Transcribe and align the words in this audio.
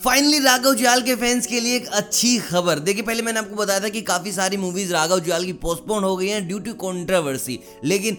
Finally 0.00 0.38
Raghav 0.38 0.74
Juyal 0.74 1.02
के 1.02 1.14
fans 1.14 1.46
के 1.46 1.58
लिए 1.60 1.76
एक 1.76 1.86
अच्छी 1.86 2.38
खबर। 2.40 2.78
देखिए, 2.78 3.02
पहले 3.02 3.22
मैंने 3.22 3.38
आपको 3.38 3.56
बताया 3.56 3.80
था 3.80 3.88
कि 3.88 4.00
काफ़ी 4.02 4.32
सारी 4.32 4.56
मूवीज़ 4.56 4.92
राघव 4.92 5.18
जुयाल 5.20 5.44
की 5.44 5.52
पोस्टपोन 5.54 6.04
हो 6.04 6.16
गई 6.16 6.28
हैं 6.28 6.46
ड्यू 6.48 6.58
टू 6.58 6.72
कंट्रोवर्सी 6.74 7.58
लेकिन 7.84 8.16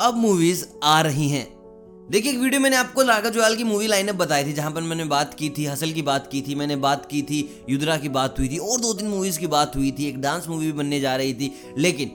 अब 0.00 0.16
मूवीज़ 0.16 0.64
आ 0.84 1.00
रही 1.00 1.28
हैं। 1.28 1.46
देखिए, 2.10 2.32
एक 2.32 2.38
वीडियो 2.38 2.60
मैंने 2.60 2.76
आपको 2.76 3.02
राघव 3.02 3.30
जुयाल 3.30 3.56
की 3.56 3.64
मूवी 3.64 3.86
लाइनअप 3.86 4.14
बताई 4.14 4.44
थी, 4.44 4.52
जहाँ 4.52 4.70
पर 4.70 4.80
मैंने 4.82 5.04
बात 5.04 5.34
की 5.34 5.50
थी 5.58 5.66
हसल 5.66 5.92
की 5.92 6.02
बात 6.02 6.28
की 6.32 6.40
थी, 6.42 6.54
मैंने 6.54 6.76
बात 6.78 7.06
की 7.10 7.20
थी 7.22 7.38
युद्रा 7.70 7.96
की 7.96 8.08
बात 8.08 8.38
हुई 8.38 8.48
थी, 8.48 8.56
और 8.58 8.80
दो 8.80 8.92
तीन 8.92 9.08
मूवीज़ 9.08 9.38
की 9.38 9.46
बात 9.46 9.76
हुई 9.76 9.90
थी। 9.98 10.08
एक 10.08 10.20
डांस 10.20 10.48
मूवी 10.48 10.66
भी 10.66 10.72
बनने 10.72 11.00
जा 11.00 11.14
रही 11.16 11.34
थी, 11.34 11.52
लेकिन 11.78 12.08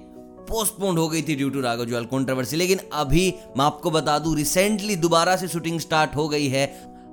पोस्टपोन्ड 0.49 0.99
हो 0.99 1.07
गई 1.09 1.21
थी 1.21 1.35
due 1.35 1.49
to 1.49 1.61
Raghav 1.61 1.85
Juyal 1.85 2.05
controversy 2.05 2.57
लेकिन 2.57 2.79
अभी 2.93 3.33
मैं 3.57 3.65
आपको 3.65 3.91
बता 3.91 4.17
दूँ 4.19 4.35
रिसेंटली 4.35 4.95
दोबारा 4.97 5.35
से 5.35 5.47
शूटिंग 5.47 5.79
स्टार्ट 5.79 6.15
हो 6.15 6.27
गई 6.27 6.47
है। 6.47 6.65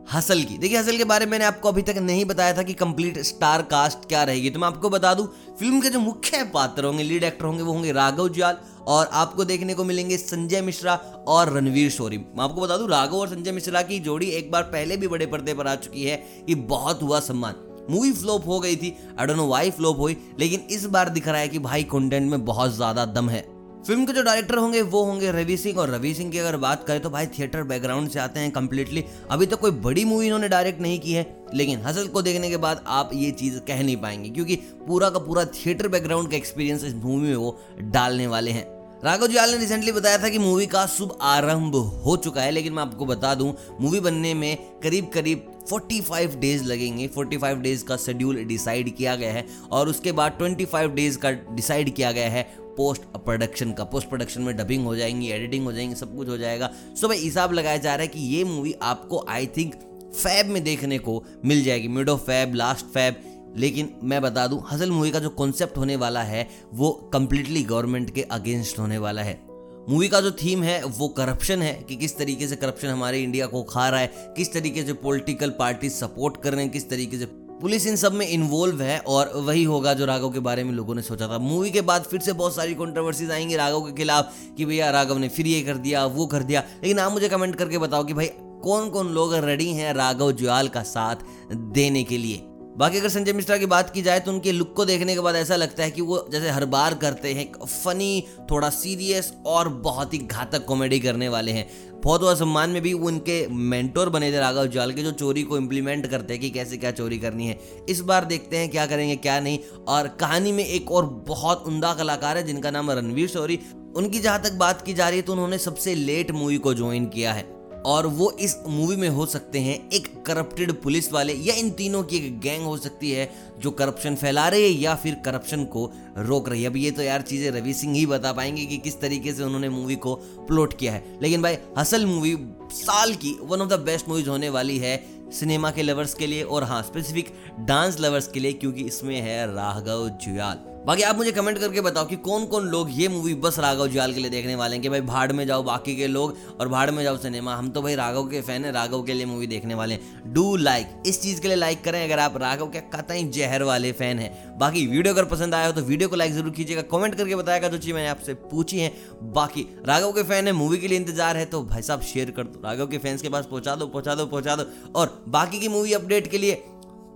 हसल 0.06 0.42
की। 0.42 0.56
देखिए, 0.58 0.78
हसल 0.78 0.96
के 0.96 1.04
बारे 1.04 1.26
में 1.26 1.30
मैंने 1.30 1.44
आपको 1.44 1.68
अभी 1.68 1.82
तक 1.82 1.96
नहीं 1.98 2.24
बताया 2.24 2.56
था 2.56 2.62
कि 2.62 2.72
कंप्लीट 2.74 3.18
स्टार 3.18 3.62
कास्ट 3.62 4.08
क्या 4.08 4.22
रहेगी। 4.22 4.50
तो 4.50 4.58
मैं 4.58 4.68
आपको 4.68 4.90
बता 4.90 5.12
दूँ 5.14 5.26
फ़िल्म 5.58 5.80
के 5.80 5.88
जो 5.88 6.00
मुख्य 6.00 6.42
पात्र 6.44 6.84
होंगे 6.84 7.02
लीड 7.02 7.24
एक्टर 7.24 7.44
होंगे, 7.44 7.62
वो 7.62 7.72
होंगे 7.72 7.92
राघव 7.92 8.28
जुयाल 8.28 8.56
और 8.86 9.08
आपको 9.12 9.44
देखने 9.44 9.74
को 9.74 9.84
मिलेंगे 9.84 10.16
संजय 10.16 10.60
मिश्रा 10.60 10.94
और 11.28 11.52
रणवीर 11.52 11.90
शोरी। 11.90 12.18
मैं 12.18 12.44
आपको 12.44 12.60
बता 12.60 12.76
दूँ, 12.76 12.88
राघव 12.88 13.16
और 13.16 13.28
संजय 13.28 13.52
मिश्रा 13.52 13.82
की 13.82 13.98
जोड़ी 14.00 14.26
एक 14.26 14.50
बार 14.50 14.62
पहले 14.62 14.96
भी 14.96 15.08
बड़े 15.08 15.26
पर्दे 15.26 15.54
पर 15.54 15.66
आ 15.66 15.74
चुकी 15.74 16.04
है। 16.04 16.16
कि 16.46 16.54
बहुत 16.54 17.02
हुआ 17.02 17.20
सम्मान। 17.20 17.54
मूवी 17.90 18.12
फ्लॉप 18.12 18.46
हो 18.46 18.60
गई 18.60 18.76
थी। 18.76 18.96
I 19.18 19.26
don't 19.26 19.36
know 19.36 19.46
why 19.46 19.70
flop 19.70 19.98
हुई, 19.98 20.16
लेकिन 20.40 20.66
इस 20.70 20.84
बार 20.86 21.08
दिख 21.08 21.28
रहा 21.28 21.40
है 21.40 21.48
कि 21.48 21.58
भाई 21.58 21.82
कंटेंट 21.84 22.30
में 22.30 22.44
बहुत 22.44 22.74
ज़्यादा 22.74 23.04
दम 23.06 23.28
है। 23.28 23.51
फ़िल्म 23.86 24.04
के 24.06 24.12
जो 24.12 24.22
डायरेक्टर 24.22 24.56
होंगे, 24.56 24.80
वो 24.82 25.02
होंगे 25.04 25.30
रवि 25.32 25.56
सिंह। 25.56 25.78
और 25.78 25.90
रवि 25.90 26.12
सिंह 26.14 26.30
की 26.30 26.38
अगर 26.38 26.56
बात 26.56 26.84
करें 26.86 27.00
तो 27.00 27.10
भाई 27.10 27.26
थिएटर 27.28 27.62
बैकग्राउंड 27.62 28.08
से 28.10 28.18
आते 28.18 28.40
हैं 28.40 28.50
कंप्लीटली 28.50 29.04
अभी 29.30 29.46
तक 29.46 29.50
तो 29.50 29.56
कोई 29.56 29.70
बड़ी 29.70 30.04
मूवी 30.04 30.26
इन्होंने 30.26 30.48
डायरेक्ट 30.48 30.80
नहीं 30.80 30.98
की 31.00 31.12
है, 31.12 31.26
लेकिन 31.54 31.80
हसल 31.80 32.06
को 32.06 32.22
देखने 32.22 32.50
के 32.50 32.56
बाद 32.56 32.84
आप 32.86 33.10
ये 33.14 33.30
चीज़ 33.30 33.58
कह 33.60 33.82
नहीं 33.82 33.96
पाएँगे, 33.96 34.30
क्योंकि 34.30 34.56
पूरा 34.86 35.10
का 35.10 35.18
पूरा 35.18 35.44
थिएटर 35.46 35.88
बैकग्राउंड 35.88 36.30
का 36.30 36.36
एक्सपीरियंस 36.36 36.84
इस 36.84 36.94
मूवी 36.94 37.28
में 37.28 37.36
वो 37.36 37.58
डालने 37.80 38.26
वाले 38.26 38.50
हैं। 38.50 38.66
राघव 39.04 39.26
जुयाल 39.26 39.50
ने 39.50 39.56
रिसेंटली 39.56 39.92
बताया 39.92 40.18
था 40.18 40.28
कि 40.28 40.38
मूवी 40.38 40.66
का 40.66 40.86
शुभ 40.86 41.16
आरंभ 41.22 41.76
हो 42.04 42.16
चुका 42.16 42.42
है, 42.42 42.50
लेकिन 42.50 42.72
मैं 42.72 42.82
आपको 42.82 43.06
बता 43.06 43.34
दूँ 43.34 43.54
मूवी 43.80 44.00
बनने 44.00 44.34
में 44.34 44.56
करीब 44.82 45.10
करीब 45.14 45.48
45 45.70 46.36
डेज़ 46.36 46.64
लगेंगे। 46.64 47.08
45 47.08 47.58
डेज़ 47.58 47.84
का 47.84 47.96
शेड्यूल 47.96 48.42
डिसाइड 48.44 48.94
किया 48.96 49.14
गया 49.16 49.32
है, 49.32 49.44
और 49.72 49.88
उसके 49.88 50.12
बाद 50.12 50.38
25 50.40 50.90
डेज़ 50.90 51.18
का 51.18 51.30
डिसाइड 51.30 51.94
किया 51.94 52.12
गया 52.12 52.28
है। 52.30 52.46
पोस्ट 52.76 53.02
प्रोडक्शन 53.02 53.72
का 53.72 53.84
पोस्ट 53.84 54.08
प्रोडक्शन 54.08 54.42
में 54.42 54.56
डबिंग 54.56 54.84
हो 54.84 54.96
जाएँगी 54.96 55.28
एडिटिंग 55.28 55.64
हो 55.64 55.72
जाएँगी, 55.72 55.94
सब 55.94 56.16
कुछ 56.16 56.28
हो 56.28 56.36
जाएगा। 56.36 56.70
सो 57.00 57.08
भाई 57.08 57.18
हिसाब 57.18 57.52
लगाया 57.52 57.76
जा 57.76 57.94
रहा 57.94 58.02
है 58.02 58.08
कि 58.08 58.20
ये 58.20 58.44
मूवी 58.44 58.74
आपको 58.82 59.26
आई 59.28 59.46
थिंक 59.46 59.74
फैब 60.14 60.46
में 60.46 60.64
देखने 60.64 60.98
को 60.98 61.24
मिल 61.44 61.64
जाएगी 61.64 61.88
mid 61.88 62.08
of 62.08 62.20
Feb 62.20 62.54
last 62.54 62.86
Feb 62.86 63.22
लेकिन 63.56 63.88
मैं 64.04 64.22
बता 64.22 64.46
दूँ 64.46 64.64
हसल 64.70 64.90
मूवी 64.90 65.10
का 65.10 65.18
जो 65.18 65.28
कॉन्सेप्ट 65.28 65.76
होने 65.76 65.96
वाला 65.96 66.22
है, 66.22 66.48
वो 66.74 66.90
कम्प्लीटली 67.12 67.62
गवर्नमेंट 67.62 68.14
के 68.14 68.22
अगेंस्ट 68.22 68.78
होने 68.78 68.98
वाला 68.98 69.22
है। 69.22 69.40
मूवी 69.88 70.08
का 70.08 70.20
जो 70.20 70.30
थीम 70.30 70.62
है, 70.62 70.84
वो 70.84 71.08
करप्शन 71.08 71.62
है, 71.62 71.74
कि 71.88 71.96
किस 71.96 72.16
तरीके 72.18 72.48
से 72.48 72.56
करप्शन 72.56 72.88
हमारे 72.88 73.22
इंडिया 73.22 73.46
को 73.46 73.62
खा 73.62 73.88
रहा 73.88 74.00
है, 74.00 74.12
किस 74.36 74.52
तरीके 74.52 74.82
से 74.82 74.92
पॉलिटिकल 74.92 75.50
पार्टी 75.50 75.90
सपोर्ट 75.90 76.42
कर 76.42 76.52
रहे 76.52 76.62
हैं, 76.62 76.72
किस 76.72 76.90
तरीके 76.90 77.18
से 77.18 77.26
पुलिस 77.62 77.86
इन 77.86 77.96
सब 77.96 78.12
में 78.12 78.28
इन्वॉल्व 78.28 78.82
है 78.82 78.98
और 78.98 79.32
वही 79.34 79.64
होगा 79.64 79.94
जो 79.94 80.04
राघव 80.04 80.30
के 80.30 80.40
बारे 80.40 80.64
में 80.64 80.72
लोगों 80.72 80.94
ने 80.94 81.02
सोचा 81.02 81.28
था। 81.28 81.38
मूवी 81.38 81.70
के 81.70 81.80
बाद 81.80 82.02
फिर 82.02 82.20
से 82.20 82.32
बहुत 82.32 82.54
सारी 82.54 82.74
कॉन्ट्रोवर्सीज 82.74 83.30
आएँगी 83.30 83.56
राघव 83.56 83.80
के 83.80 83.92
खिलाफ 83.92 84.32
कि 84.56 84.64
भैया 84.64 84.90
राघव 84.90 85.18
ने 85.18 85.28
फिर 85.28 85.46
ये 85.46 85.60
कर 85.62 85.74
दिया, 85.74 86.06
वो 86.06 86.26
कर 86.26 86.42
दिया। 86.42 86.60
लेकिन 86.60 86.98
आप 86.98 87.12
मुझे 87.12 87.28
कमेंट 87.28 87.54
करके 87.54 87.78
बताओ 87.78 88.04
कि 88.04 88.14
भाई 88.14 88.26
कौन 88.64 88.90
कौन 88.90 89.08
लोग 89.08 89.34
रेडी 89.34 89.72
हैं 89.72 89.94
राघव 89.94 90.32
जुआल 90.32 90.68
का 90.68 90.82
साथ 90.82 91.16
देने 91.52 92.04
के 92.04 92.18
लिए? 92.18 92.42
बाकी 92.76 92.98
अगर 92.98 93.08
संजय 93.08 93.32
मिश्रा 93.32 93.56
की 93.58 93.66
बात 93.66 93.90
की 93.90 94.02
जाए 94.02 94.20
तो 94.20 94.32
उनके 94.32 94.52
लुक 94.52 94.72
को 94.74 94.84
देखने 94.84 95.14
के 95.14 95.20
बाद 95.20 95.36
ऐसा 95.36 95.56
लगता 95.56 95.82
है 95.82 95.90
कि 95.90 96.00
वो 96.00 96.26
जैसे 96.32 96.50
हर 96.50 96.64
बार 96.64 96.94
करते 96.94 97.32
हैं 97.32 97.66
फनी 97.66 98.24
थोड़ा 98.50 98.70
सीरियस 98.70 99.32
और 99.46 99.68
बहुत 99.68 100.14
ही 100.14 100.18
घातक 100.18 100.64
कॉमेडी 100.64 101.00
करने 101.00 101.28
वाले 101.28 101.52
हैं। 101.52 101.66
बहुत 102.00 102.22
हुआ 102.22 102.34
सम्मान 102.34 102.70
में 102.70 102.80
भी 102.82 102.94
वो 102.94 103.06
उनके 103.08 103.46
मेंटोर 103.48 104.08
बने 104.08 104.32
थे 104.32 104.38
राघव 104.38 104.66
जाल 104.66 104.92
के, 104.92 105.02
जो 105.02 105.12
चोरी 105.12 105.42
को 105.42 105.56
इम्प्लीमेंट 105.56 106.06
करते 106.06 106.32
हैं 106.32 106.40
कि 106.42 106.50
कैसे 106.50 106.76
क्या 106.76 106.90
चोरी 106.90 107.18
करनी 107.18 107.46
है। 107.46 107.58
इस 107.88 108.00
बार 108.00 108.24
देखते 108.24 108.56
हैं 108.56 108.68
क्या 108.68 108.86
करेंगे, 108.86 109.16
क्या 109.16 109.38
नहीं। 109.40 109.58
और 109.88 110.08
कहानी 110.20 110.52
में 110.52 110.64
एक 110.66 110.92
और 110.92 111.06
बहुत 111.28 111.64
उमदा 111.66 111.94
कलाकार 111.94 112.36
है, 112.36 112.42
जिनका 112.42 112.70
नाम 112.70 112.90
रणवीर 112.90 113.28
शौरी। 113.28 113.58
उनकी 113.96 114.18
जहाँ 114.18 114.42
तक 114.42 114.52
बात 114.52 114.82
की 114.82 114.94
जा 114.94 115.08
रही 115.08 115.18
है 115.18 115.22
तो 115.22 115.32
उन्होंने 115.32 115.58
सबसे 115.58 115.94
लेट 115.94 116.30
मूवी 116.30 116.56
को 116.58 116.74
ज्वाइन 116.74 117.06
किया 117.06 117.32
है। 117.32 117.61
और 117.86 118.06
वो 118.06 118.30
इस 118.40 118.56
मूवी 118.68 118.96
में 118.96 119.08
हो 119.08 119.26
सकते 119.26 119.58
हैं 119.58 119.76
एक 119.90 120.06
करप्टेड 120.24 120.72
पुलिस 120.82 121.12
वाले, 121.12 121.32
या 121.32 121.54
इन 121.54 121.70
तीनों 121.70 122.02
की 122.02 122.16
एक 122.16 122.40
गैंग 122.40 122.64
हो 122.64 122.76
सकती 122.76 123.10
है 123.10 123.30
जो 123.60 123.70
करप्शन 123.70 124.14
फैला 124.14 124.48
रही 124.48 124.62
है 124.62 124.80
या 124.80 124.94
फिर 124.94 125.14
करप्शन 125.24 125.64
को 125.64 125.90
रोक 126.18 126.48
रही 126.48 126.62
है। 126.62 126.70
अब 126.70 126.76
ये 126.76 126.90
तो 126.90 127.02
यार 127.02 127.22
चीज़ें 127.22 127.50
रवि 127.50 127.74
सिंह 127.74 127.94
ही 127.94 128.04
बता 128.06 128.32
पाएँगे 128.32 128.64
कि 128.66 128.78
किस 128.78 129.00
तरीके 129.00 129.32
से 129.32 129.42
उन्होंने 129.44 129.68
मूवी 129.68 129.96
को 129.96 130.14
प्लॉट 130.48 130.78
किया 130.78 130.92
है। 130.92 131.18
लेकिन 131.22 131.42
भाई 131.42 131.58
हसल 131.78 132.06
मूवी 132.06 132.36
साल 132.72 133.14
की 133.14 133.36
one 133.42 133.60
of 133.60 133.68
the 133.68 133.80
best 133.80 134.08
movies 134.08 134.28
होने 134.28 134.48
वाली 134.48 134.78
है 134.78 134.96
सिनेमा 135.32 135.70
के 135.70 135.82
लवर्स 135.82 136.14
के 136.14 136.26
लिए 136.26 136.42
और 136.42 136.64
हाँ 136.64 136.82
स्पेसिफिक 136.82 137.32
डांस 137.60 138.00
लवर्स 138.00 138.28
के 138.28 138.40
लिए, 138.40 138.52
क्योंकि 138.52 138.82
इसमें 138.82 139.20
है 139.20 139.46
राघव 139.46 140.08
जुयाल। 140.22 140.71
बाकी 140.86 141.02
आप 141.02 141.16
मुझे 141.16 141.32
कमेंट 141.32 141.58
करके 141.58 141.80
बताओ 141.80 142.06
कि 142.06 142.16
कौन 142.18 142.44
कौन 142.46 142.64
लोग 142.68 142.88
ये 142.92 143.08
मूवी 143.08 143.34
बस 143.42 143.58
राघव 143.58 143.86
जुयाल 143.88 144.12
के 144.14 144.20
लिए 144.20 144.30
देखने 144.30 144.54
वाले 144.54 144.74
हैं 144.74 144.82
कि 144.82 144.88
भाई 144.88 145.00
भाड़ 145.00 145.32
में 145.32 145.46
जाओ 145.46 145.62
बाकी 145.62 145.94
के 145.96 146.06
लोग 146.06 146.36
और 146.60 146.68
भाड़ 146.68 146.90
में 146.90 147.02
जाओ 147.02 147.16
सिनेमा 147.18 147.54
हम 147.56 147.68
तो 147.70 147.82
भाई 147.82 147.94
राघव 147.94 148.26
के 148.28 148.40
फ़ैन 148.40 148.64
है, 148.64 148.72
राघव 148.72 149.02
के 149.02 149.14
लिए 149.14 149.26
मूवी 149.26 149.46
देखने 149.46 149.74
वाले 149.74 149.94
हैं। 149.94 150.32
डू 150.32 150.56
लाइक 150.56 151.02
इस 151.06 151.20
चीज़ 151.22 151.40
के 151.40 151.48
लिए 151.48 151.56
लाइक 151.56 151.84
करें 151.84 152.02
अगर 152.04 152.18
आप 152.18 152.36
राघव 152.36 152.66
के 152.68 152.80
कतई 152.94 153.22
जहर 153.30 153.62
वाले 153.62 153.92
फ़ैन 153.92 154.18
हैं। 154.18 154.58
बाकी 154.58 154.86
वीडियो 154.86 155.14
अगर 155.14 155.24
पसंद 155.26 155.54
आया 155.54 155.66
हो 155.66 155.72
तो 155.72 155.82
वीडियो 155.82 156.08
को 156.08 156.16
लाइक 156.16 156.32
ज़रूर 156.32 156.50
कीजिएगा। 156.52 156.82
कॉमेंट 156.90 157.14
करके 157.14 157.36
बताएगा 157.36 157.68
जो 157.68 157.78
चीज़ 157.78 157.94
मैंने 157.94 158.08
आपसे 158.08 158.34
पूछी 158.34 158.80
है। 158.80 158.92
बाकी 159.34 159.66
राघव 159.86 160.12
के 160.12 160.22
फ़ैन 160.24 160.46
है 160.46 160.52
मूवी 160.54 160.78
के 160.78 160.88
लिए 160.88 160.98
इंतज़ार 160.98 161.36
है 161.36 161.44
तो 161.46 161.62
भाई 161.64 161.82
साहब 161.82 162.02
शेयर 162.04 162.30
कर 162.30 162.44
दो। 162.44 162.60
राघव 162.64 162.86
के 162.86 162.98
फैंस 162.98 163.22
के 163.22 163.28
पास 163.28 163.46
पहुँचा 163.46 163.74
दो 163.74 163.86
पहुँचा 163.86 164.14
दो 164.14 164.26
पहुँचा 164.26 164.56
दो। 164.56 164.66
और 164.94 165.22
बाकी 165.28 165.60
की 165.60 165.68
मूवी 165.68 165.92
अपडेट 165.92 166.30
के 166.30 166.38
लिए 166.38 166.62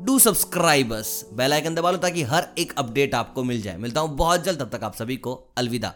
डू 0.00 0.18
सब्सक्राइब 0.18 0.92
बेल 1.34 1.52
आइकन 1.52 1.74
दबा 1.74 1.90
लो 1.90 1.98
ताकि 1.98 2.22
हर 2.22 2.46
एक 2.58 2.72
अपडेट 2.78 3.14
आपको 3.14 3.44
मिल 3.44 3.62
जाए। 3.62 3.76
मिलता 3.76 4.00
हूँ 4.00 4.16
बहुत 4.16 4.44
जल्द, 4.44 4.60
तब 4.60 4.70
तक 4.70 4.84
आप 4.84 4.94
सभी 4.94 5.16
को 5.16 5.34
अलविदा। 5.58 5.92